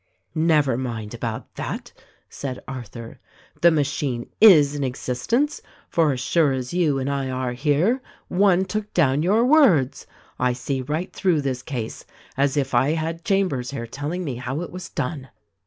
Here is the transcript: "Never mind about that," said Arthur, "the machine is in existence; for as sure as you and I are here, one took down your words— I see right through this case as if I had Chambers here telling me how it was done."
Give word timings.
"Never 0.33 0.77
mind 0.79 1.13
about 1.13 1.53
that," 1.57 1.93
said 2.27 2.59
Arthur, 2.67 3.19
"the 3.61 3.69
machine 3.69 4.25
is 4.41 4.73
in 4.73 4.83
existence; 4.83 5.61
for 5.89 6.11
as 6.13 6.19
sure 6.19 6.53
as 6.53 6.73
you 6.73 6.97
and 6.97 7.07
I 7.07 7.29
are 7.29 7.53
here, 7.53 8.01
one 8.27 8.65
took 8.65 8.91
down 8.95 9.21
your 9.21 9.45
words— 9.45 10.07
I 10.39 10.53
see 10.53 10.81
right 10.81 11.13
through 11.13 11.41
this 11.41 11.61
case 11.61 12.03
as 12.35 12.57
if 12.57 12.73
I 12.73 12.93
had 12.93 13.23
Chambers 13.23 13.69
here 13.69 13.85
telling 13.85 14.23
me 14.23 14.37
how 14.37 14.61
it 14.61 14.71
was 14.71 14.89
done." 14.89 15.29